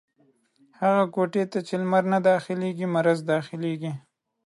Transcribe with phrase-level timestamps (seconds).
[0.79, 3.91] هغي کوټې ته چې لمر نه داخلېږي، مرض دا خلېږي.